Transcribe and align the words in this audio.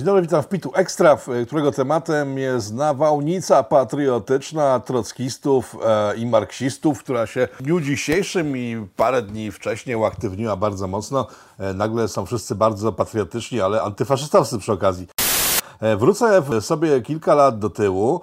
Dzień 0.00 0.06
dobry, 0.06 0.22
witam 0.22 0.42
w 0.42 0.48
Pitu 0.48 0.70
Ekstra, 0.74 1.18
którego 1.46 1.72
tematem 1.72 2.38
jest 2.38 2.74
nawałnica 2.74 3.62
patriotyczna 3.62 4.80
trockistów 4.80 5.76
e, 5.84 6.16
i 6.16 6.26
marksistów, 6.26 6.98
która 6.98 7.26
się 7.26 7.48
w 7.60 7.62
dniu 7.62 7.80
dzisiejszym 7.80 8.56
i 8.56 8.86
parę 8.96 9.22
dni 9.22 9.50
wcześniej 9.52 9.96
uaktywniła 9.96 10.56
bardzo 10.56 10.86
mocno. 10.86 11.26
E, 11.58 11.74
nagle 11.74 12.08
są 12.08 12.26
wszyscy 12.26 12.54
bardzo 12.54 12.92
patriotyczni, 12.92 13.60
ale 13.60 13.82
antyfaszystowscy 13.82 14.58
przy 14.58 14.72
okazji. 14.72 15.08
E, 15.80 15.96
wrócę 15.96 16.42
sobie 16.60 17.00
kilka 17.00 17.34
lat 17.34 17.58
do 17.58 17.70
tyłu, 17.70 18.20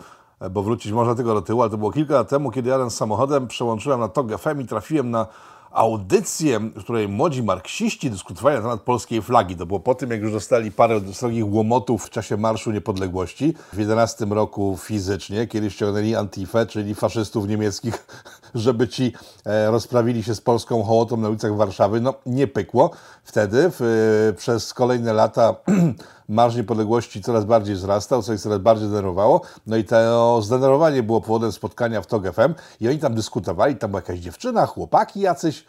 bo 0.52 0.64
wrócić 0.64 0.91
można 0.91 1.16
tego 1.16 1.34
do 1.34 1.41
tyłu, 1.41 1.62
ale 1.62 1.71
to 1.71 1.78
było 1.78 1.91
kilka 1.91 2.14
lat 2.14 2.30
temu, 2.30 2.52
kiedy 2.52 2.70
jadąc 2.70 2.96
samochodem 2.96 3.48
przełączyłem 3.48 4.00
na 4.00 4.07
TOG 4.07 4.38
FM 4.38 4.62
i 4.62 4.66
trafiłem 4.66 5.12
na 5.12 5.28
audycję, 5.71 6.59
w 6.59 6.83
której 6.83 7.07
młodzi 7.07 7.43
marksiści 7.43 8.09
dyskutowali 8.09 8.55
na 8.55 8.61
temat 8.61 8.81
polskiej 8.81 9.21
flagi. 9.21 9.55
To 9.55 9.65
było 9.65 9.79
po 9.79 9.95
tym, 9.95 10.11
jak 10.11 10.21
już 10.21 10.32
dostali 10.32 10.71
parę 10.71 11.01
srogich 11.13 11.54
łomotów 11.54 12.05
w 12.05 12.09
czasie 12.09 12.38
Marszu 12.38 12.71
Niepodległości 12.71 13.54
w 13.73 13.78
11 13.78 14.25
roku 14.25 14.78
fizycznie, 14.82 15.47
kiedy 15.47 15.71
ściągnęli 15.71 16.15
Antifę, 16.15 16.65
czyli 16.65 16.95
faszystów 16.95 17.47
niemieckich, 17.47 18.07
żeby 18.56 18.87
ci 18.87 19.14
e, 19.46 19.71
rozprawili 19.71 20.24
się 20.24 20.36
z 20.36 20.42
polską 20.42 20.83
hołotą 20.83 21.18
na 21.18 21.29
ulicach 21.29 21.56
Warszawy. 21.56 22.01
No, 22.01 22.14
nie 22.25 22.47
pykło. 22.47 22.92
Wtedy 23.23 23.71
w, 23.79 24.33
przez 24.37 24.73
kolejne 24.73 25.14
lata 25.14 25.56
Marsz 26.29 26.56
Niepodległości 26.56 27.21
coraz 27.21 27.46
bardziej 27.46 27.75
wzrastał, 27.75 28.23
co 28.23 28.33
ich 28.33 28.42
coraz 28.42 28.60
bardziej 28.60 28.87
denerwowało. 28.87 29.42
No 29.68 29.78
i 29.78 29.83
to 29.83 30.42
zdenerwowanie 30.42 31.04
było 31.04 31.21
powodem 31.21 31.51
spotkania 31.51 32.02
w 32.02 32.08
TOG 32.08 32.33
FM 32.33 32.53
i 32.80 32.88
oni 32.88 33.00
tam 33.00 33.16
dyskutowali, 33.16 33.75
tam 33.75 33.92
była 33.92 34.02
jakaś 34.02 34.20
dziewczyna, 34.20 34.66
chłopaki 34.66 35.20
jacyś. 35.20 35.66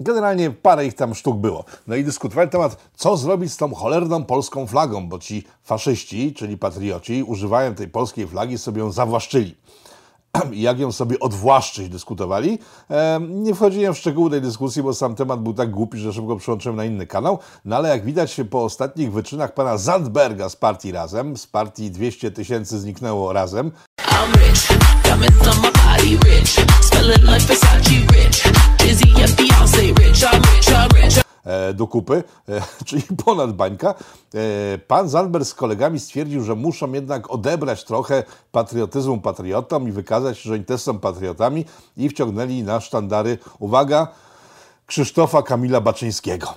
Generalnie 0.00 0.50
parę 0.50 0.86
ich 0.86 0.94
tam 0.94 1.14
sztuk 1.14 1.36
było. 1.36 1.64
No 1.86 1.96
i 1.96 2.04
dyskutowali 2.04 2.50
temat, 2.50 2.76
co 2.96 3.16
zrobić 3.16 3.52
z 3.52 3.56
tą 3.56 3.74
cholerną 3.74 4.24
polską 4.24 4.66
flagą, 4.66 5.08
bo 5.08 5.18
ci 5.18 5.44
faszyści, 5.62 6.34
czyli 6.34 6.58
patrioci, 6.58 7.22
używają 7.22 7.74
tej 7.74 7.88
polskiej 7.88 8.26
flagi, 8.26 8.58
sobie 8.58 8.80
ją 8.80 8.92
zawłaszczyli. 8.92 9.54
jak 10.52 10.78
ją 10.78 10.92
sobie 10.92 11.20
odwłaszczyć, 11.20 11.88
dyskutowali. 11.88 12.58
Nie 13.28 13.54
wchodziłem 13.54 13.94
w 13.94 13.98
szczegóły 13.98 14.30
tej 14.30 14.40
dyskusji, 14.40 14.82
bo 14.82 14.94
sam 14.94 15.14
temat 15.14 15.42
był 15.42 15.54
tak 15.54 15.70
głupi, 15.70 15.98
że 15.98 16.12
szybko 16.12 16.36
przełączyłem 16.36 16.76
na 16.76 16.84
inny 16.84 17.06
kanał. 17.06 17.38
No 17.64 17.76
ale 17.76 17.88
jak 17.88 18.04
widać 18.04 18.40
po 18.50 18.64
ostatnich 18.64 19.12
wyczynach 19.12 19.54
pana 19.54 19.78
Zandberga 19.78 20.48
z 20.48 20.56
partii 20.56 20.92
Razem, 20.92 21.36
z 21.36 21.46
partii 21.46 21.90
200 21.90 22.30
tysięcy 22.30 22.78
zniknęło 22.78 23.32
Razem, 23.32 23.72
E, 23.98 24.87
do 31.78 31.86
kupy, 31.86 32.22
e, 32.48 32.62
czyli 32.86 33.02
ponad 33.24 33.52
bańka. 33.52 33.94
E, 34.34 34.78
pan 34.78 35.08
Zandberg 35.08 35.44
z 35.44 35.54
kolegami 35.54 36.00
stwierdził, 36.00 36.44
że 36.44 36.54
muszą 36.54 36.92
jednak 36.92 37.30
odebrać 37.30 37.84
trochę 37.84 38.24
patriotyzmu 38.52 39.20
patriotom 39.20 39.88
i 39.88 39.92
wykazać, 39.92 40.40
że 40.40 40.54
oni 40.54 40.64
też 40.64 40.80
są 40.80 40.98
patriotami 40.98 41.64
i 41.96 42.08
wciągnęli 42.08 42.62
na 42.62 42.80
sztandary, 42.80 43.38
uwaga, 43.58 44.08
Krzysztofa 44.86 45.42
Kamila 45.42 45.80
Baczyńskiego. 45.80 46.54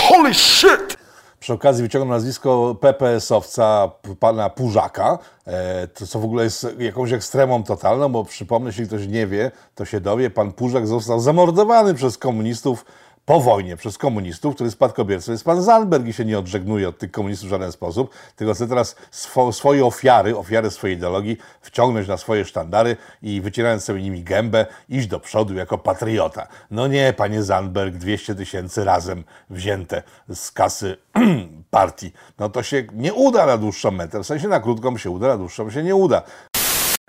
Holy 0.00 0.34
shit! 0.34 0.99
Przy 1.40 1.52
okazji 1.52 1.82
wyciągnął 1.82 2.16
nazwisko 2.16 2.76
PPS-owca 2.80 3.90
pana 4.20 4.50
Pużaka, 4.50 5.18
e, 5.46 5.88
to 5.88 6.06
co 6.06 6.20
w 6.20 6.24
ogóle 6.24 6.44
jest 6.44 6.66
jakąś 6.78 7.12
ekstremą 7.12 7.64
totalną, 7.64 8.08
bo 8.08 8.24
przypomnę, 8.24 8.68
jeśli 8.68 8.86
ktoś 8.86 9.06
nie 9.06 9.26
wie, 9.26 9.50
to 9.74 9.84
się 9.84 10.00
dowie, 10.00 10.30
pan 10.30 10.52
Pużak 10.52 10.86
został 10.86 11.20
zamordowany 11.20 11.94
przez 11.94 12.18
komunistów 12.18 12.84
po 13.30 13.40
wojnie 13.40 13.76
przez 13.76 13.98
komunistów, 13.98 14.54
który 14.54 14.70
spadkobiercą 14.70 15.32
jest 15.32 15.44
pan 15.44 15.62
Zandberg 15.62 16.06
i 16.06 16.12
się 16.12 16.24
nie 16.24 16.38
odżegnuje 16.38 16.88
od 16.88 16.98
tych 16.98 17.10
komunistów 17.10 17.48
w 17.48 17.50
żaden 17.50 17.72
sposób, 17.72 18.14
tylko 18.36 18.54
chce 18.54 18.68
teraz 18.68 18.96
swo, 19.10 19.52
swoje 19.52 19.86
ofiary, 19.86 20.36
ofiary 20.36 20.70
swojej 20.70 20.96
ideologii 20.96 21.36
wciągnąć 21.60 22.08
na 22.08 22.16
swoje 22.16 22.44
sztandary 22.44 22.96
i 23.22 23.40
wycierając 23.40 23.84
sobie 23.84 24.02
nimi 24.02 24.22
gębę, 24.22 24.66
iść 24.88 25.06
do 25.06 25.20
przodu 25.20 25.54
jako 25.54 25.78
patriota. 25.78 26.46
No 26.70 26.86
nie, 26.86 27.12
panie 27.16 27.42
Zandberg, 27.42 27.94
200 27.94 28.34
tysięcy 28.34 28.84
razem 28.84 29.24
wzięte 29.50 30.02
z 30.28 30.50
kasy 30.50 30.96
partii. 31.70 32.12
No 32.38 32.48
to 32.48 32.62
się 32.62 32.84
nie 32.92 33.14
uda 33.14 33.46
na 33.46 33.56
dłuższą 33.56 33.90
metę, 33.90 34.22
w 34.22 34.26
sensie 34.26 34.48
na 34.48 34.60
krótką 34.60 34.96
się 34.98 35.10
uda, 35.10 35.28
na 35.28 35.36
dłuższą 35.36 35.70
się 35.70 35.82
nie 35.82 35.94
uda 35.94 36.22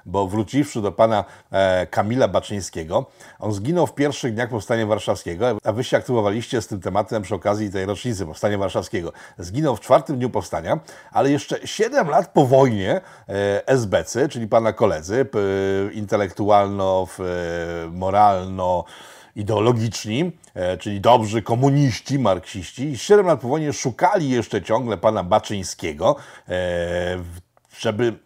bo 0.05 0.27
wróciwszy 0.27 0.81
do 0.81 0.91
pana 0.91 1.25
e, 1.51 1.87
Kamila 1.87 2.27
Baczyńskiego, 2.27 3.05
on 3.39 3.53
zginął 3.53 3.87
w 3.87 3.95
pierwszych 3.95 4.33
dniach 4.33 4.49
Powstania 4.49 4.85
Warszawskiego, 4.85 5.57
a 5.63 5.71
wy 5.71 5.83
się 5.83 5.97
aktywowaliście 5.97 6.61
z 6.61 6.67
tym 6.67 6.81
tematem 6.81 7.23
przy 7.23 7.35
okazji 7.35 7.71
tej 7.71 7.85
rocznicy 7.85 8.25
Powstania 8.25 8.57
Warszawskiego. 8.57 9.13
Zginął 9.37 9.75
w 9.75 9.79
czwartym 9.79 10.17
dniu 10.17 10.29
Powstania, 10.29 10.79
ale 11.11 11.31
jeszcze 11.31 11.67
7 11.67 12.09
lat 12.09 12.33
po 12.33 12.45
wojnie 12.45 13.01
e, 13.29 13.67
SBC, 13.67 14.29
czyli 14.29 14.47
pana 14.47 14.73
koledzy, 14.73 15.25
e, 15.89 15.93
intelektualno, 15.93 17.07
moralno, 17.91 18.85
ideologiczni, 19.35 20.31
e, 20.53 20.77
czyli 20.77 21.01
dobrzy 21.01 21.41
komuniści, 21.41 22.19
marksiści, 22.19 22.97
7 22.97 23.25
lat 23.25 23.41
po 23.41 23.47
wojnie 23.47 23.73
szukali 23.73 24.29
jeszcze 24.29 24.61
ciągle 24.61 24.97
pana 24.97 25.23
Baczyńskiego, 25.23 26.15
e, 26.49 27.17
żeby 27.79 28.19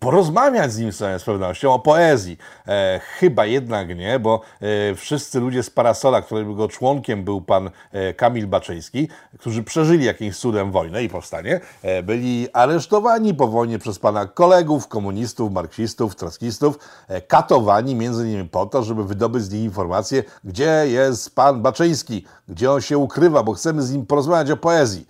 porozmawiać 0.00 0.72
z 0.72 0.78
nim 0.78 0.92
z 0.92 1.24
pewnością 1.24 1.74
o 1.74 1.78
poezji. 1.78 2.38
E, 2.68 3.00
chyba 3.18 3.46
jednak 3.46 3.96
nie, 3.96 4.18
bo 4.18 4.40
e, 4.60 4.94
wszyscy 4.94 5.40
ludzie 5.40 5.62
z 5.62 5.70
Parasola, 5.70 6.22
którego 6.22 6.68
członkiem 6.68 7.24
był 7.24 7.40
pan 7.40 7.70
e, 7.92 8.14
Kamil 8.14 8.46
Baczyński, 8.46 9.08
którzy 9.38 9.62
przeżyli 9.62 10.04
jakimś 10.04 10.36
cudem 10.36 10.72
wojnę 10.72 11.04
i 11.04 11.08
powstanie, 11.08 11.60
e, 11.82 12.02
byli 12.02 12.48
aresztowani 12.52 13.34
po 13.34 13.48
wojnie 13.48 13.78
przez 13.78 13.98
pana 13.98 14.26
kolegów, 14.26 14.88
komunistów, 14.88 15.52
marksistów, 15.52 16.16
trockistów, 16.16 16.78
e, 17.08 17.20
katowani 17.20 17.94
między 17.94 18.28
innymi 18.28 18.48
po 18.48 18.66
to, 18.66 18.82
żeby 18.82 19.04
wydobyć 19.04 19.42
z 19.42 19.52
nich 19.52 19.64
informacje, 19.64 20.24
gdzie 20.44 20.84
jest 20.86 21.34
pan 21.34 21.62
Baczyński, 21.62 22.24
gdzie 22.48 22.72
on 22.72 22.80
się 22.80 22.98
ukrywa, 22.98 23.42
bo 23.42 23.52
chcemy 23.52 23.82
z 23.82 23.92
nim 23.92 24.06
porozmawiać 24.06 24.50
o 24.50 24.56
poezji. 24.56 25.06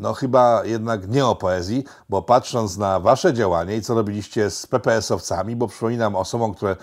No 0.00 0.14
chyba 0.14 0.64
jednak 0.64 1.08
nie 1.08 1.26
o 1.26 1.36
poezji, 1.36 1.84
bo 2.08 2.22
patrząc 2.22 2.76
na 2.76 3.00
wasze 3.00 3.34
działanie 3.34 3.76
i 3.76 3.82
co 3.82 3.94
robiliście 3.94 4.50
z 4.50 4.66
PPS-owcami, 4.66 5.56
bo 5.56 5.68
przypominam 5.68 6.16
osobom, 6.16 6.54
które 6.54 6.76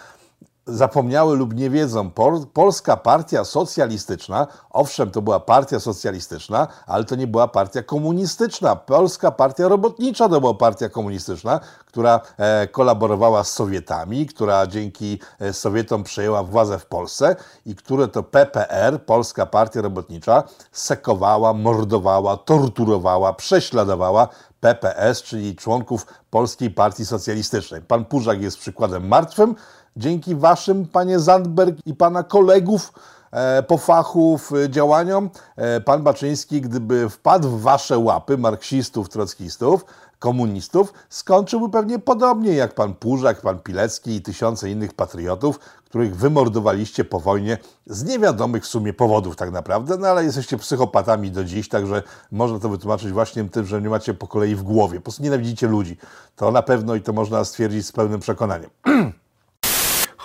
zapomniały 0.68 1.38
lub 1.38 1.56
nie 1.56 1.70
wiedzą, 1.70 2.12
Polska 2.54 2.98
Partia 2.98 3.44
Socjalistyczna, 3.44 4.48
owszem, 4.70 5.12
to 5.12 5.22
była 5.22 5.40
partia 5.40 5.80
socjalistyczna, 5.80 6.68
ale 6.88 7.04
to 7.04 7.16
nie 7.16 7.28
była 7.28 7.48
partia 7.48 7.84
komunistyczna. 7.84 8.76
Polska 8.76 9.32
Partia 9.32 9.68
Robotnicza 9.68 10.30
to 10.30 10.42
była 10.42 10.54
partia 10.54 10.90
komunistyczna, 10.90 11.60
która 11.86 12.22
e, 12.38 12.68
kolaborowała 12.68 13.44
z 13.44 13.52
Sowietami, 13.52 14.26
która 14.26 14.68
dzięki 14.68 15.20
e, 15.40 15.54
Sowietom 15.54 16.04
przejęła 16.04 16.44
władzę 16.44 16.80
w 16.80 16.86
Polsce 16.86 17.36
i 17.66 17.76
które 17.76 18.08
to 18.08 18.24
PPR, 18.24 19.06
Polska 19.06 19.46
Partia 19.46 19.82
Robotnicza, 19.82 20.44
sekowała, 20.72 21.54
mordowała, 21.54 22.38
torturowała, 22.38 23.34
prześladowała 23.34 24.28
PPS, 24.60 25.24
czyli 25.24 25.56
członków 25.56 26.08
Polskiej 26.30 26.72
Partii 26.72 27.06
Socjalistycznej. 27.06 27.82
Pan 27.82 28.06
Purzak 28.06 28.42
jest 28.42 28.58
przykładem 28.58 29.08
martwym, 29.08 29.56
dzięki 29.98 30.36
waszym, 30.36 30.86
panie 30.86 31.20
Zandberg 31.20 31.78
i 31.86 31.94
pana 31.94 32.24
kolegów 32.24 32.94
e, 33.32 33.64
po 33.64 33.78
fachu 33.78 34.38
w 34.38 34.52
działaniom, 34.70 35.30
e, 35.56 35.82
pan 35.82 36.04
Baczyński, 36.04 36.62
gdyby 36.62 37.10
wpadł 37.10 37.50
w 37.50 37.62
wasze 37.62 37.98
łapy 37.98 38.38
marksistów, 38.38 39.10
trockistów, 39.10 39.86
komunistów, 40.20 40.94
skończyłby 41.10 41.70
pewnie 41.70 42.00
podobnie 42.00 42.54
jak 42.54 42.74
pan 42.74 42.94
Purzak, 42.94 43.42
pan 43.42 43.60
Pilecki 43.60 44.16
i 44.16 44.22
tysiące 44.22 44.70
innych 44.70 44.94
patriotów, 44.94 45.60
których 45.86 46.16
wymordowaliście 46.16 47.06
po 47.06 47.20
wojnie 47.20 47.58
z 47.86 48.04
niewiadomych 48.04 48.64
w 48.64 48.68
sumie 48.68 48.94
powodów 48.94 49.36
tak 49.36 49.52
naprawdę, 49.52 49.98
no 49.98 50.08
ale 50.08 50.24
jesteście 50.24 50.58
psychopatami 50.58 51.32
do 51.32 51.44
dziś, 51.44 51.70
także 51.70 52.04
można 52.32 52.60
to 52.60 52.70
wytłumaczyć 52.70 53.12
właśnie 53.12 53.44
tym, 53.44 53.66
że 53.66 53.82
nie 53.82 53.90
macie 53.90 54.14
po 54.14 54.28
kolei 54.28 54.56
w 54.56 54.64
głowie, 54.64 55.00
po 55.00 55.04
prostu 55.04 55.24
nienawidzicie 55.24 55.68
ludzi. 55.68 55.98
To 56.36 56.52
na 56.52 56.62
pewno 56.62 56.96
i 56.96 57.02
to 57.02 57.14
można 57.14 57.46
stwierdzić 57.46 57.86
z 57.86 57.92
pełnym 57.92 58.20
przekonaniem. 58.20 58.70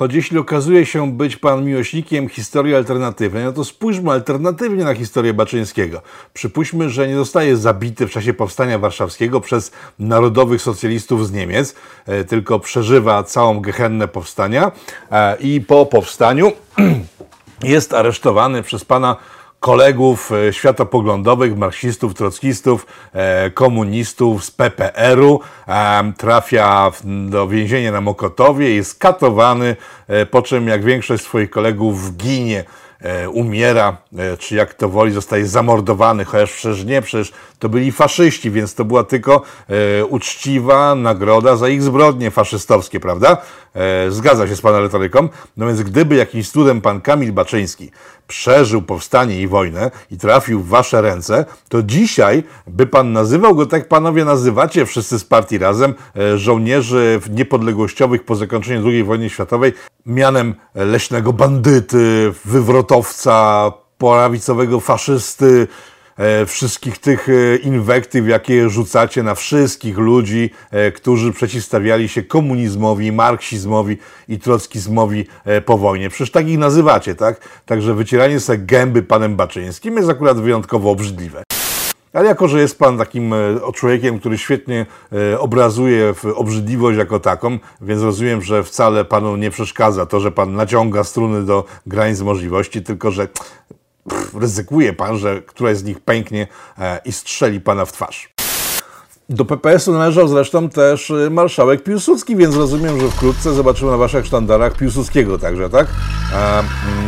Choć 0.02 0.14
jeśli 0.14 0.38
okazuje 0.38 0.87
się 0.87 1.12
być 1.12 1.37
pan 1.37 1.64
miłośnikiem 1.64 2.28
historii 2.28 2.75
alternatywnej, 2.75 3.44
no 3.44 3.52
to 3.52 3.64
spójrzmy 3.64 4.10
alternatywnie 4.10 4.84
na 4.84 4.94
historię 4.94 5.34
Baczyńskiego. 5.34 6.02
Przypuśćmy, 6.34 6.90
że 6.90 7.08
nie 7.08 7.16
zostaje 7.16 7.56
zabity 7.56 8.06
w 8.06 8.10
czasie 8.10 8.34
powstania 8.34 8.78
warszawskiego 8.78 9.40
przez 9.40 9.72
narodowych 9.99 10.62
socjalistów 10.62 11.26
z 11.28 11.32
Niemiec, 11.32 11.75
e, 12.06 12.25
tylko 12.25 12.60
przeżywa 12.60 13.22
całą 13.22 13.60
gehennę 13.60 14.08
powstania 14.08 14.72
e, 15.10 15.37
i 15.40 15.60
po 15.60 15.87
powstaniu 15.87 16.52
jest 17.62 17.94
aresztowany 17.94 18.62
przez 18.62 18.84
pana 18.84 19.16
kolegów 19.62 20.32
e, 20.32 20.52
światopoglądowych, 20.52 21.56
marksistów, 21.56 22.14
trockistów, 22.14 22.86
e, 23.12 23.50
komunistów 23.50 24.44
z 24.44 24.50
PPR-u, 24.50 25.40
trafia 26.16 26.92
do 27.04 27.48
więzienia 27.48 27.92
na 27.92 28.00
Mokotowie, 28.00 28.74
jest 28.74 28.98
katowany, 28.98 29.76
e, 30.08 30.26
po 30.26 30.42
czym 30.42 30.68
jak 30.68 30.84
większość 30.84 31.24
swoich 31.24 31.50
kolegów 31.50 32.16
ginie 32.16 32.64
e, 33.00 33.28
umiera, 33.28 33.96
e, 34.18 34.36
czy 34.36 34.54
jak 34.54 34.74
to 34.74 34.88
woli, 34.88 35.12
zostaje 35.12 35.46
zamordowany, 35.46 36.24
chociaż 36.24 36.52
przecież 36.52 36.84
nie, 36.84 37.02
przecież 37.02 37.32
to 37.58 37.68
byli 37.68 37.92
faszyści, 37.92 38.50
więc 38.50 38.74
to 38.74 38.84
była 38.84 39.04
tylko 39.04 39.42
e, 39.68 40.04
uczciwa 40.04 40.94
nagroda 40.94 41.56
za 41.56 41.68
ich 41.68 41.82
zbrodnie 41.82 42.30
faszystowskie, 42.30 43.00
prawda? 43.00 43.36
E, 43.74 44.10
zgadza 44.10 44.48
się 44.48 44.56
z 44.56 44.60
pana 44.60 44.80
retoryką. 44.80 45.28
No 45.56 45.66
więc 45.66 45.82
gdyby 45.82 46.14
jakimś 46.14 46.50
cudem 46.50 46.80
pan 46.80 47.00
Kamil 47.00 47.32
Baczyński 47.32 47.90
przeżył 48.28 48.82
powstanie 48.82 49.40
i 49.40 49.48
wojnę 49.48 49.90
i 50.10 50.19
trafił 50.19 50.60
w 50.60 50.69
wasze 50.69 51.02
ręce, 51.02 51.44
to 51.69 51.82
dzisiaj 51.82 52.42
by 52.66 52.86
pan 52.86 53.12
nazywał 53.12 53.54
go, 53.54 53.66
tak 53.66 53.88
panowie 53.88 54.24
nazywacie 54.24 54.86
wszyscy 54.86 55.19
z 55.19 55.24
partii 55.24 55.58
razem, 55.58 55.94
e, 56.16 56.38
żołnierzy 56.38 57.20
niepodległościowych 57.30 58.24
po 58.24 58.34
zakończeniu 58.36 58.88
II 58.88 59.04
wojny 59.04 59.30
światowej, 59.30 59.72
mianem 60.06 60.54
leśnego 60.74 61.32
bandyty, 61.32 62.32
wywrotowca, 62.44 63.72
prawicowego 63.98 64.80
faszysty, 64.80 65.69
wszystkich 66.46 66.98
tych 66.98 67.28
e, 67.28 67.56
inwektyw, 67.56 68.28
jakie 68.28 68.70
rzucacie 68.70 69.22
na 69.22 69.34
wszystkich 69.34 69.98
ludzi, 69.98 70.50
e, 70.70 70.92
którzy 70.92 71.32
przeciwstawiali 71.32 72.08
się 72.08 72.22
komunizmowi, 72.22 73.12
marksizmowi 73.12 73.96
i 74.28 74.38
trockizmowi 74.38 75.26
e, 75.44 75.60
po 75.60 75.78
wojnie. 75.78 76.10
Przecież 76.10 76.30
tak 76.30 76.48
ich 76.48 76.58
nazywacie, 76.58 77.14
tak? 77.14 77.48
Także 77.66 77.94
wycieranie 77.94 78.40
sobie 78.40 78.58
gęby 78.58 79.02
panem 79.02 79.36
Baczyńskim 79.36 79.96
jest 79.96 80.10
akurat 80.10 80.40
wyjątkowo 80.40 80.90
obrzydliwe. 80.90 81.42
Ale 82.12 82.28
jako, 82.28 82.48
że 82.48 82.60
jest 82.60 82.78
Pan 82.78 82.98
takim 82.98 83.32
e, 83.32 83.36
człowiekiem, 83.74 84.18
który 84.18 84.38
świetnie 84.38 84.86
e, 85.12 85.38
obrazuje 85.38 86.14
obrzydliwość 86.34 86.98
jako 86.98 87.20
taką, 87.20 87.58
więc 87.80 88.02
rozumiem, 88.02 88.42
że 88.42 88.62
wcale 88.62 89.04
Panu 89.04 89.36
nie 89.36 89.50
przeszkadza 89.50 90.06
to, 90.06 90.20
że 90.20 90.32
Pan 90.32 90.54
naciąga 90.54 91.04
struny 91.04 91.42
do 91.42 91.64
granic 91.86 92.20
możliwości, 92.20 92.82
tylko 92.82 93.10
że 93.10 93.28
pff, 94.08 94.34
ryzykuje 94.34 94.93
Pan, 94.93 95.19
że 95.19 95.43
któraś 95.43 95.76
z 95.76 95.84
nich 95.84 96.00
pęknie 96.00 96.46
e, 96.78 97.00
i 97.04 97.12
strzeli 97.12 97.60
Pana 97.60 97.84
w 97.84 97.93
twarz. 97.93 98.32
Do 99.28 99.44
PPS-u 99.44 99.93
należał 99.93 100.28
zresztą 100.28 100.69
też 100.69 101.10
y, 101.10 101.31
marszałek 101.31 101.82
Piłsudski, 101.82 102.37
więc 102.37 102.56
rozumiem, 102.56 103.00
że 103.00 103.08
wkrótce 103.08 103.52
zobaczymy 103.52 103.90
na 103.90 103.96
waszych 103.96 104.26
sztandarach 104.26 104.76
Piłsudskiego 104.76 105.38
także, 105.38 105.70
tak? 105.70 105.87
A, 106.34 106.62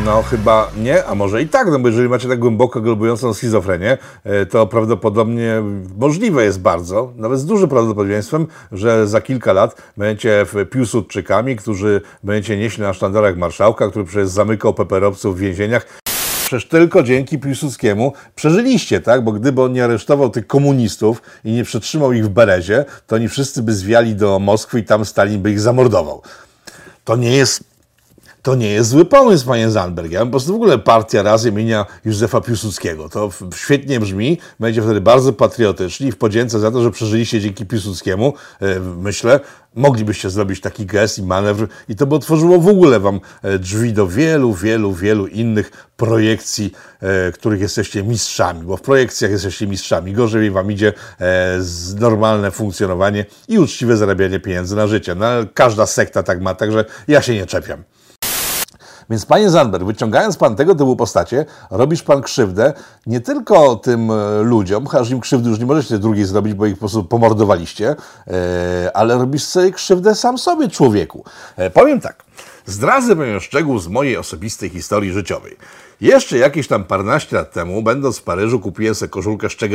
no 0.04 0.22
chyba 0.22 0.70
nie, 0.76 1.04
a 1.04 1.14
może 1.14 1.42
i 1.42 1.48
tak, 1.48 1.70
no 1.70 1.78
bo 1.78 1.88
jeżeli 1.88 2.08
macie 2.08 2.28
tak 2.28 2.38
głęboko 2.38 2.80
globującą 2.80 3.34
schizofrenię, 3.34 3.98
y, 4.42 4.46
to 4.46 4.66
prawdopodobnie 4.66 5.62
możliwe 5.98 6.44
jest 6.44 6.60
bardzo, 6.60 7.12
nawet 7.16 7.40
z 7.40 7.46
dużym 7.46 7.68
prawdopodobieństwem, 7.68 8.46
że 8.72 9.08
za 9.08 9.20
kilka 9.20 9.52
lat 9.52 9.82
będziecie 9.96 10.46
Piłsudczykami, 10.70 11.56
którzy 11.56 12.00
będziecie 12.22 12.56
nieśli 12.56 12.82
na 12.82 12.94
sztandarach 12.94 13.36
marszałka, 13.36 13.88
który 13.88 14.04
przecież 14.04 14.28
zamykał 14.28 14.74
peperowców 14.74 15.36
w 15.36 15.40
więzieniach. 15.40 16.03
Przecież 16.44 16.68
tylko 16.68 17.02
dzięki 17.02 17.38
Piłsudskiemu 17.38 18.12
przeżyliście, 18.34 19.00
tak? 19.00 19.24
Bo 19.24 19.32
gdyby 19.32 19.62
on 19.62 19.72
nie 19.72 19.84
aresztował 19.84 20.30
tych 20.30 20.46
komunistów 20.46 21.22
i 21.44 21.52
nie 21.52 21.64
przetrzymał 21.64 22.12
ich 22.12 22.24
w 22.24 22.28
Berezie, 22.28 22.84
to 23.06 23.16
oni 23.16 23.28
wszyscy 23.28 23.62
by 23.62 23.74
zwiali 23.74 24.14
do 24.14 24.38
Moskwy 24.38 24.78
i 24.78 24.84
tam 24.84 25.04
Stalin 25.04 25.42
by 25.42 25.50
ich 25.50 25.60
zamordował. 25.60 26.22
To 27.04 27.16
nie 27.16 27.36
jest 27.36 27.73
to 28.44 28.54
nie 28.54 28.70
jest 28.70 28.90
zły 28.90 29.04
pomysł, 29.04 29.46
panie 29.46 29.70
Zandberg. 29.70 30.10
Ja 30.10 30.20
bym 30.20 30.28
po 30.28 30.30
prostu 30.30 30.52
w 30.52 30.56
ogóle 30.56 30.78
partia 30.78 31.22
raz 31.22 31.46
imienia 31.46 31.86
Józefa 32.04 32.40
Piłsudskiego. 32.40 33.08
To 33.08 33.30
świetnie 33.54 34.00
brzmi, 34.00 34.38
będzie 34.60 34.82
wtedy 34.82 35.00
bardzo 35.00 35.32
patriotyczni 35.32 36.12
w 36.12 36.16
podzięce 36.16 36.60
za 36.60 36.70
to, 36.70 36.82
że 36.82 36.90
przeżyliście 36.90 37.40
dzięki 37.40 37.66
Piłsudskiemu. 37.66 38.34
E, 38.60 38.80
myślę, 38.80 39.40
moglibyście 39.74 40.30
zrobić 40.30 40.60
taki 40.60 40.86
gest 40.86 41.18
i 41.18 41.22
manewr 41.22 41.68
i 41.88 41.96
to 41.96 42.06
by 42.06 42.14
otworzyło 42.14 42.58
w 42.58 42.68
ogóle 42.68 43.00
wam 43.00 43.20
e, 43.42 43.58
drzwi 43.58 43.92
do 43.92 44.06
wielu, 44.06 44.54
wielu, 44.54 44.92
wielu 44.92 45.26
innych 45.26 45.88
projekcji, 45.96 46.72
e, 47.00 47.32
których 47.32 47.60
jesteście 47.60 48.02
mistrzami, 48.02 48.62
bo 48.62 48.76
w 48.76 48.82
projekcjach 48.82 49.30
jesteście 49.30 49.66
mistrzami. 49.66 50.12
Gorzej 50.12 50.50
wam 50.50 50.72
idzie 50.72 50.92
normalne 52.00 52.50
funkcjonowanie 52.50 53.24
i 53.48 53.58
uczciwe 53.58 53.96
zarabianie 53.96 54.40
pieniędzy 54.40 54.76
na 54.76 54.86
życie. 54.86 55.14
No, 55.14 55.26
każda 55.54 55.86
sekta 55.86 56.22
tak 56.22 56.40
ma, 56.40 56.54
także 56.54 56.84
ja 57.08 57.22
się 57.22 57.34
nie 57.34 57.46
czepiam. 57.46 57.84
Więc 59.10 59.26
panie 59.26 59.50
Zandberg, 59.50 59.84
wyciągając 59.84 60.36
pan 60.36 60.56
tego 60.56 60.74
typu 60.74 60.96
postacie, 60.96 61.46
robisz 61.70 62.02
pan 62.02 62.22
krzywdę 62.22 62.72
nie 63.06 63.20
tylko 63.20 63.76
tym 63.76 64.10
e, 64.10 64.42
ludziom, 64.42 64.86
chociaż 64.86 65.10
im 65.10 65.20
krzywdy 65.20 65.50
już 65.50 65.58
nie 65.58 65.66
możecie 65.66 65.98
drugiej 65.98 66.24
zrobić, 66.24 66.54
bo 66.54 66.66
ich 66.66 66.74
po 66.74 66.78
prostu 66.78 67.04
pomordowaliście, 67.04 67.96
e, 68.26 68.96
ale 68.96 69.18
robisz 69.18 69.44
sobie 69.44 69.72
krzywdę 69.72 70.14
sam 70.14 70.38
sobie, 70.38 70.68
człowieku. 70.68 71.24
E, 71.56 71.70
powiem 71.70 72.00
tak, 72.00 72.24
zdradzę 72.66 73.16
pewien 73.16 73.40
szczegół 73.40 73.78
z 73.78 73.88
mojej 73.88 74.16
osobistej 74.16 74.70
historii 74.70 75.12
życiowej. 75.12 75.56
Jeszcze 76.00 76.38
jakieś 76.38 76.68
tam 76.68 76.84
paręnaście 76.84 77.36
lat 77.36 77.52
temu, 77.52 77.82
będąc 77.82 78.18
w 78.18 78.22
Paryżu, 78.22 78.60
kupiłem 78.60 78.94
sobie 78.94 79.08
koszulkę 79.08 79.48
z 79.50 79.56
Che. 79.56 79.68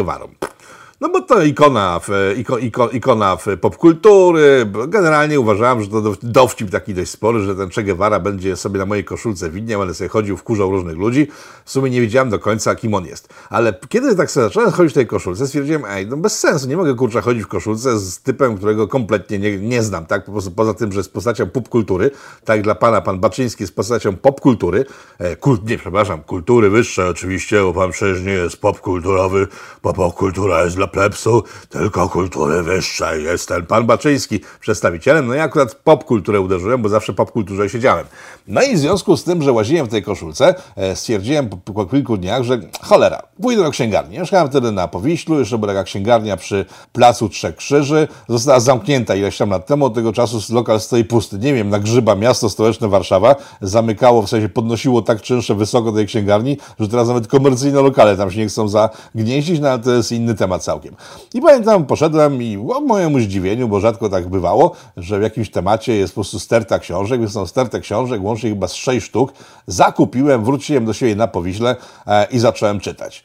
No 1.01 1.09
bo 1.09 1.21
to 1.21 1.43
ikona, 1.43 1.99
w, 1.99 2.09
iko, 2.37 2.57
iko, 2.57 2.89
ikona 2.89 3.37
popkultury. 3.61 4.71
Generalnie 4.87 5.39
uważałem, 5.39 5.81
że 5.81 5.87
to 5.89 6.15
dowcip 6.23 6.69
taki 6.69 6.93
dość 6.93 7.11
spory, 7.11 7.41
że 7.41 7.55
ten 7.55 7.69
Che 7.69 7.83
Guevara 7.83 8.19
będzie 8.19 8.55
sobie 8.55 8.79
na 8.79 8.85
mojej 8.85 9.03
koszulce 9.03 9.49
widniał, 9.49 9.81
ale 9.81 9.93
sobie 9.93 10.09
chodził, 10.09 10.37
wkurzał 10.37 10.71
różnych 10.71 10.97
ludzi. 10.97 11.27
W 11.65 11.71
sumie 11.71 11.89
nie 11.89 12.01
wiedziałem 12.01 12.29
do 12.29 12.39
końca, 12.39 12.75
kim 12.75 12.93
on 12.93 13.05
jest. 13.05 13.33
Ale 13.49 13.73
kiedy 13.89 14.15
tak 14.15 14.31
sobie 14.31 14.43
zacząłem 14.43 14.71
chodzić 14.71 14.91
w 14.91 14.95
tej 14.95 15.07
koszulce, 15.07 15.47
stwierdziłem, 15.47 15.85
ej, 15.87 16.07
no 16.07 16.17
bez 16.17 16.39
sensu, 16.39 16.67
nie 16.67 16.77
mogę 16.77 16.95
kurczę 16.95 17.21
chodzić 17.21 17.43
w 17.43 17.47
koszulce 17.47 17.99
z 17.99 18.19
typem, 18.19 18.57
którego 18.57 18.87
kompletnie 18.87 19.39
nie, 19.39 19.57
nie 19.57 19.83
znam, 19.83 20.05
tak? 20.05 20.25
Po 20.25 20.31
prostu 20.31 20.51
poza 20.51 20.73
tym, 20.73 20.91
że 20.91 20.99
jest 20.99 21.13
postacią 21.13 21.49
popkultury, 21.49 22.11
tak 22.45 22.61
dla 22.61 22.75
pana, 22.75 23.01
pan 23.01 23.19
Baczyński 23.19 23.63
jest 23.63 23.75
postacią 23.75 24.15
popkultury, 24.15 24.85
e, 25.19 25.35
kult, 25.35 25.69
nie, 25.69 25.77
przepraszam, 25.77 26.23
kultury 26.23 26.69
wyższej 26.69 27.07
oczywiście, 27.07 27.61
bo 27.61 27.73
pan 27.73 27.91
przecież 27.91 28.23
nie 28.23 28.31
jest 28.31 28.57
popkulturowy, 28.57 29.47
bo 29.83 29.93
popkultura 29.93 30.63
jest 30.63 30.75
dla 30.75 30.88
plebsu, 30.89 31.43
tylko 31.69 32.09
kultury 32.09 32.63
wyższej. 32.63 33.23
Jest 33.23 33.47
ten 33.47 33.65
pan 33.65 33.85
Baczyński 33.85 34.39
przedstawicielem. 34.59 35.27
No 35.27 35.35
i 35.35 35.39
akurat 35.39 35.75
popkulturę 35.75 36.41
uderzyłem, 36.41 36.81
bo 36.81 36.89
zawsze 36.89 37.13
popkulturze 37.13 37.69
siedziałem. 37.69 38.05
No 38.47 38.61
i 38.61 38.75
w 38.75 38.79
związku 38.79 39.17
z 39.17 39.23
tym, 39.23 39.41
że 39.41 39.51
łaziłem 39.51 39.85
w 39.85 39.89
tej 39.89 40.03
koszulce, 40.03 40.55
e, 40.75 40.95
stwierdziłem 40.95 41.49
po, 41.49 41.73
po 41.73 41.85
kilku 41.85 42.17
dniach, 42.17 42.43
że 42.43 42.59
cholera, 42.81 43.21
pójdę 43.41 43.63
do 43.63 43.71
księgarni. 43.71 44.19
Mieszkałem 44.19 44.49
wtedy 44.49 44.71
na 44.71 44.87
Powiślu, 44.87 45.39
jeszcze 45.39 45.57
była 45.57 45.73
taka 45.73 45.83
księgarnia 45.83 46.37
przy 46.37 46.65
Placu 46.93 47.29
Trzech 47.29 47.55
Krzyży. 47.55 48.07
Została 48.29 48.59
zamknięta 48.59 49.15
ileś 49.15 49.37
tam 49.37 49.49
lat 49.49 49.65
temu, 49.65 49.85
od 49.85 49.93
tego 49.93 50.13
czasu 50.13 50.53
lokal 50.53 50.79
stoi 50.79 51.03
pusty. 51.03 51.37
Nie 51.37 51.53
wiem, 51.53 51.69
na 51.69 51.79
grzyba 51.79 52.15
miasto 52.15 52.49
stołeczne 52.49 52.87
Warszawa 52.87 53.35
zamykało, 53.61 54.21
w 54.21 54.29
sensie 54.29 54.49
podnosiło 54.49 55.01
tak 55.01 55.21
czynsze 55.21 55.55
wysoko 55.55 55.91
tej 55.91 56.07
księgarni, 56.07 56.57
że 56.79 56.87
teraz 56.87 57.07
nawet 57.07 57.27
komercyjne 57.27 57.81
lokale 57.81 58.17
tam 58.17 58.31
się 58.31 58.39
nie 58.39 58.47
chcą 58.47 58.67
zagnieździć, 58.67 59.59
no 59.59 59.69
ale 59.69 59.79
to 59.79 59.91
jest 59.91 60.11
inny 60.11 60.35
temat 60.35 60.63
całkiem. 60.79 60.95
I 61.33 61.41
pamiętam, 61.41 61.85
poszedłem 61.85 62.43
i 62.43 62.57
o 62.57 62.81
mojemu 62.81 63.19
zdziwieniu, 63.19 63.67
bo 63.67 63.79
rzadko 63.79 64.09
tak 64.09 64.29
bywało, 64.29 64.71
że 64.97 65.19
w 65.19 65.21
jakimś 65.21 65.51
temacie 65.51 65.95
jest 65.95 66.13
po 66.13 66.15
prostu 66.15 66.39
sterta 66.39 66.79
książek, 66.79 67.19
więc 67.19 67.33
są 67.33 67.45
stertę 67.45 67.79
książek, 67.79 68.23
łącznie 68.23 68.49
chyba 68.49 68.67
z 68.67 68.73
sześć 68.73 69.05
sztuk, 69.05 69.33
zakupiłem, 69.67 70.43
wróciłem 70.43 70.85
do 70.85 70.93
siebie 70.93 71.15
na 71.15 71.27
Powiśle 71.27 71.75
e, 72.07 72.27
i 72.31 72.39
zacząłem 72.39 72.79
czytać. 72.79 73.23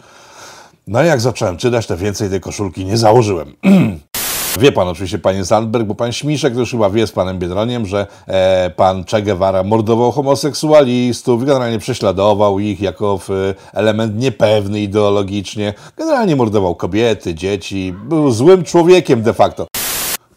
No 0.87 1.05
i 1.05 1.07
jak 1.07 1.21
zacząłem 1.21 1.57
czytać, 1.57 1.87
to 1.87 1.97
więcej 1.97 2.31
tej 2.31 2.41
koszulki 2.41 2.85
nie 2.85 2.97
założyłem. 2.97 3.53
Wie 4.61 4.73
pan 4.73 4.89
oczywiście, 4.89 5.19
panie 5.19 5.45
Sandberg, 5.45 5.87
bo 5.87 5.95
pan 5.95 6.13
Śmiszek 6.13 6.55
też 6.55 6.71
chyba 6.71 6.91
wie 6.91 7.07
z 7.07 7.13
panem 7.13 7.39
Biedroniem, 7.39 7.87
że 7.87 8.07
e, 8.27 8.71
pan 8.71 9.05
Che 9.05 9.23
Guevara 9.23 9.63
mordował 9.63 10.13
homoseksualistów, 10.13 11.45
generalnie 11.45 11.79
prześladował 11.79 12.59
ich 12.59 12.81
jako 12.81 13.19
w, 13.19 13.55
element 13.73 14.19
niepewny 14.19 14.81
ideologicznie, 14.81 15.75
generalnie 15.97 16.37
mordował 16.37 16.75
kobiety, 16.75 17.35
dzieci, 17.35 17.95
był 18.05 18.31
złym 18.31 18.65
człowiekiem 18.65 19.23
de 19.23 19.33
facto. 19.33 19.67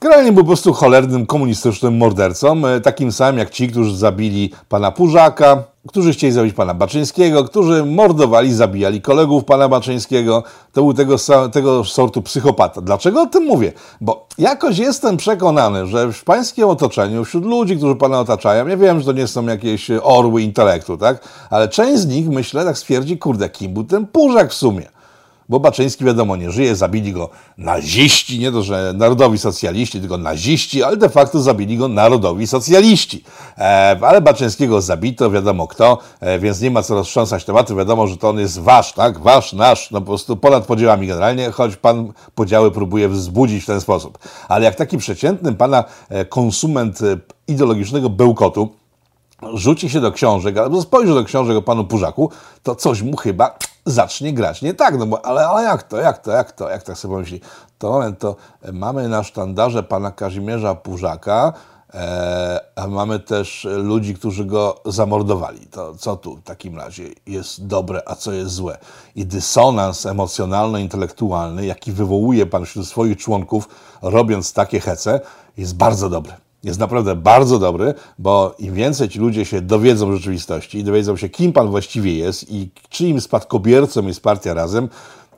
Generalnie 0.01 0.31
był 0.31 0.43
po 0.43 0.47
prostu 0.47 0.73
cholernym 0.73 1.25
komunistycznym 1.25 1.97
mordercą, 1.97 2.67
e, 2.67 2.81
takim 2.81 3.11
samym 3.11 3.37
jak 3.37 3.49
ci, 3.49 3.67
którzy 3.67 3.97
zabili 3.97 4.51
pana 4.69 4.91
Purzaka, 4.91 5.63
którzy 5.87 6.13
chcieli 6.13 6.33
zabić 6.33 6.53
pana 6.53 6.73
Baczyńskiego, 6.73 7.43
którzy 7.43 7.85
mordowali, 7.85 8.53
zabijali 8.53 9.01
kolegów 9.01 9.45
pana 9.45 9.69
Baczyńskiego. 9.69 10.43
To 10.73 10.81
był 10.81 10.93
tego, 10.93 11.15
tego 11.51 11.83
sortu 11.83 12.21
psychopata. 12.21 12.81
Dlaczego 12.81 13.21
o 13.21 13.25
tym 13.25 13.43
mówię? 13.43 13.73
Bo 14.01 14.27
jakoś 14.37 14.77
jestem 14.77 15.17
przekonany, 15.17 15.87
że 15.87 16.13
w 16.13 16.23
pańskim 16.23 16.67
otoczeniu, 16.67 17.25
wśród 17.25 17.45
ludzi, 17.45 17.77
którzy 17.77 17.95
pana 17.95 18.19
otaczają, 18.19 18.67
ja 18.67 18.77
wiem, 18.77 18.99
że 18.99 19.05
to 19.05 19.11
nie 19.11 19.27
są 19.27 19.45
jakieś 19.45 19.91
orły 20.01 20.41
intelektu, 20.41 20.97
tak? 20.97 21.27
Ale 21.49 21.67
część 21.69 22.01
z 22.01 22.07
nich, 22.07 22.29
myślę, 22.29 22.65
tak 22.65 22.77
stwierdzi, 22.77 23.17
kurde, 23.17 23.49
kim 23.49 23.73
był 23.73 23.83
ten 23.83 24.07
Purzak 24.07 24.51
w 24.51 24.53
sumie? 24.53 24.96
Bo 25.49 25.59
Baczyński 25.59 26.05
wiadomo 26.05 26.35
nie 26.35 26.51
żyje, 26.51 26.75
zabili 26.75 27.13
go 27.13 27.29
naziści, 27.57 28.39
nie 28.39 28.51
to, 28.51 28.63
że 28.63 28.93
narodowi 28.95 29.37
socjaliści, 29.37 29.99
tylko 29.99 30.17
naziści, 30.17 30.83
ale 30.83 30.97
de 30.97 31.09
facto 31.09 31.41
zabili 31.41 31.77
go 31.77 31.87
narodowi 31.87 32.47
socjaliści. 32.47 33.23
E, 33.57 33.97
ale 34.01 34.21
Baczyńskiego 34.21 34.81
zabito, 34.81 35.31
wiadomo 35.31 35.67
kto, 35.67 35.97
e, 36.19 36.39
więc 36.39 36.61
nie 36.61 36.71
ma 36.71 36.83
co 36.83 36.95
roztrząsać 36.95 37.45
tematu, 37.45 37.75
wiadomo, 37.75 38.07
że 38.07 38.17
to 38.17 38.29
on 38.29 38.39
jest 38.39 38.59
wasz, 38.59 38.93
tak, 38.93 39.19
wasz, 39.19 39.53
nasz, 39.53 39.91
no 39.91 40.01
po 40.01 40.07
prostu 40.07 40.37
ponad 40.37 40.65
podziałami 40.65 41.07
generalnie, 41.07 41.51
choć 41.51 41.75
pan 41.75 42.13
podziały 42.35 42.71
próbuje 42.71 43.09
wzbudzić 43.09 43.63
w 43.63 43.67
ten 43.67 43.81
sposób. 43.81 44.17
Ale 44.47 44.65
jak 44.65 44.75
taki 44.75 44.97
przeciętny 44.97 45.53
pana 45.53 45.83
e, 46.09 46.25
konsument 46.25 47.01
e, 47.01 47.17
ideologicznego 47.47 48.09
bełkotu, 48.09 48.69
rzuci 49.53 49.89
się 49.89 50.01
do 50.01 50.11
książek, 50.11 50.57
albo 50.57 50.81
spojrzy 50.81 51.13
do 51.13 51.23
książek 51.23 51.57
o 51.57 51.61
panu 51.61 51.85
Purzaku, 51.85 52.31
to 52.63 52.75
coś 52.75 53.01
mu 53.01 53.17
chyba 53.17 53.57
zacznie 53.87 54.33
grać 54.33 54.61
nie 54.61 54.73
tak, 54.73 54.97
no 54.97 55.05
bo 55.05 55.25
ale, 55.25 55.47
ale 55.47 55.63
jak 55.63 55.83
to, 55.83 55.97
jak 55.97 56.17
to, 56.17 56.31
jak 56.31 56.51
to, 56.51 56.69
jak 56.69 56.83
tak 56.83 56.97
sobie 56.97 57.13
pomyśli. 57.13 57.41
To 57.77 57.91
moment, 57.91 58.19
to 58.19 58.35
mamy 58.73 59.07
na 59.07 59.23
sztandarze 59.23 59.83
pana 59.83 60.11
Kazimierza 60.11 60.75
Purzaka, 60.75 61.53
e, 61.93 62.59
a 62.75 62.87
mamy 62.87 63.19
też 63.19 63.67
ludzi, 63.69 64.15
którzy 64.15 64.45
go 64.45 64.81
zamordowali. 64.85 65.67
To 65.67 65.95
co 65.95 66.15
tu 66.15 66.35
w 66.35 66.43
takim 66.43 66.77
razie 66.77 67.03
jest 67.25 67.67
dobre, 67.67 68.01
a 68.05 68.15
co 68.15 68.31
jest 68.31 68.51
złe? 68.51 68.77
I 69.15 69.25
dysonans 69.25 70.05
emocjonalno-intelektualny, 70.05 71.65
jaki 71.65 71.91
wywołuje 71.91 72.45
pan 72.45 72.65
wśród 72.65 72.87
swoich 72.87 73.17
członków, 73.17 73.69
robiąc 74.01 74.53
takie 74.53 74.79
hece, 74.79 75.19
jest 75.57 75.75
bardzo 75.75 76.09
dobry 76.09 76.46
jest 76.67 76.79
naprawdę 76.79 77.15
bardzo 77.15 77.59
dobry, 77.59 77.93
bo 78.19 78.55
im 78.59 78.73
więcej 78.73 79.09
ci 79.09 79.19
ludzie 79.19 79.45
się 79.45 79.61
dowiedzą 79.61 80.15
rzeczywistości 80.15 80.77
i 80.77 80.83
dowiedzą 80.83 81.17
się, 81.17 81.29
kim 81.29 81.53
pan 81.53 81.69
właściwie 81.69 82.13
jest 82.17 82.51
i 82.51 82.69
czyim 82.89 83.21
spadkobiercą 83.21 84.07
jest 84.07 84.21
partia 84.21 84.53
razem, 84.53 84.89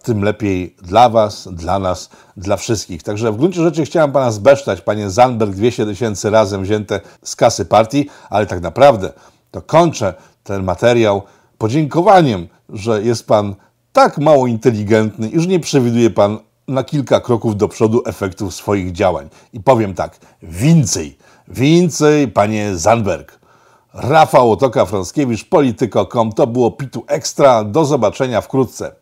tym 0.03 0.24
lepiej 0.24 0.75
dla 0.81 1.09
was, 1.09 1.48
dla 1.51 1.79
nas, 1.79 2.09
dla 2.38 2.57
wszystkich. 2.57 3.03
Także 3.03 3.31
w 3.31 3.38
gruncie 3.38 3.62
rzeczy 3.63 3.86
chciałem 3.86 4.12
pana 4.12 4.31
zbesztać, 4.31 4.81
panie 4.81 5.09
Zandberg, 5.09 5.51
200 5.51 5.86
tysięcy 5.86 6.29
razem 6.29 6.63
wzięte 6.63 7.01
z 7.24 7.36
kasy 7.36 7.65
partii, 7.65 8.09
ale 8.29 8.45
tak 8.45 8.62
naprawdę 8.62 9.13
to 9.51 9.62
kończę 9.62 10.13
ten 10.43 10.63
materiał 10.63 11.21
podziękowaniem, 11.57 12.48
że 12.69 13.03
jest 13.03 13.27
pan 13.27 13.55
tak 13.93 14.17
mało 14.17 14.48
inteligentny, 14.48 15.29
iż 15.29 15.48
nie 15.48 15.59
przewiduje 15.59 16.09
pan 16.09 16.38
na 16.69 16.83
kilka 16.83 17.19
kroków 17.19 17.57
do 17.57 17.67
przodu 17.67 18.03
efektów 18.05 18.55
swoich 18.55 18.91
działań. 18.91 19.29
I 19.53 19.59
powiem 19.59 19.93
tak, 19.93 20.19
więcej, 20.43 21.17
więcej, 21.47 22.27
panie 22.27 22.75
Zandberg. 22.75 23.39
Rafał 23.93 24.51
Otoka 24.51 24.85
Frąckiewicz, 24.85 25.45
Polityko.com. 25.45 26.31
To 26.31 26.47
było 26.47 26.71
Pitu 26.71 27.03
Ekstra. 27.07 27.63
Do 27.63 27.85
zobaczenia 27.85 28.41
wkrótce. 28.41 28.99